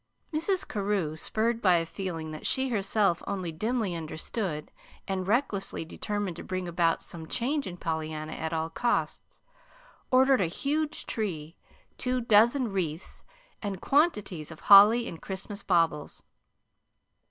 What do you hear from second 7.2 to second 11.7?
change in Pollyanna at all costs, ordered a huge tree,